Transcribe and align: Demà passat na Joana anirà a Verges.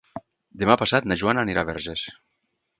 Demà 0.63 0.77
passat 0.83 1.07
na 1.11 1.19
Joana 1.23 1.45
anirà 1.47 1.65
a 1.67 1.71
Verges. 1.71 2.09